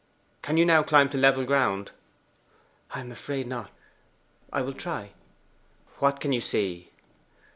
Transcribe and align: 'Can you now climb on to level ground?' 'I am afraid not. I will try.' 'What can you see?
'Can 0.41 0.57
you 0.57 0.65
now 0.65 0.81
climb 0.81 1.05
on 1.05 1.11
to 1.11 1.19
level 1.19 1.45
ground?' 1.45 1.91
'I 2.89 3.01
am 3.01 3.11
afraid 3.11 3.45
not. 3.45 3.69
I 4.51 4.63
will 4.63 4.73
try.' 4.73 5.11
'What 5.99 6.19
can 6.19 6.31
you 6.33 6.41
see? 6.41 6.89